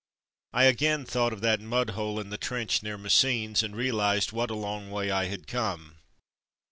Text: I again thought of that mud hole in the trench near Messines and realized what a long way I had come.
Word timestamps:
I 0.51 0.63
again 0.63 1.05
thought 1.05 1.31
of 1.31 1.41
that 1.41 1.61
mud 1.61 1.91
hole 1.91 2.19
in 2.19 2.31
the 2.31 2.37
trench 2.39 2.81
near 2.81 2.97
Messines 2.97 3.61
and 3.61 3.75
realized 3.75 4.31
what 4.31 4.49
a 4.49 4.55
long 4.55 4.89
way 4.89 5.11
I 5.11 5.25
had 5.25 5.45
come. 5.45 5.99